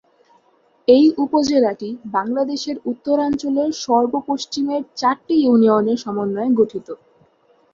[0.87, 6.87] এই উপজেলাটি বাংলাদেশের উত্তরাঞ্চলের সর্ব পশ্চিমের চারটি ইউনিয়নের সমন্বয়ে গঠিত।